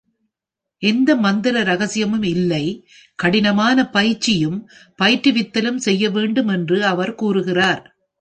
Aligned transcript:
எந்த 0.81 1.15
மந்திர 1.15 1.63
ரகசியமும் 1.63 2.23
இல்லை, 2.23 2.63
கடினமான 3.15 3.89
பயிற்சியும் 3.89 4.57
பயிற்றுவித்தலும் 4.99 5.77
செய்ய 5.77 6.09
வேண்டும் 6.09 6.47
என்று 6.47 6.85
அவர் 6.85 7.15
கூறுகிறார். 7.15 7.83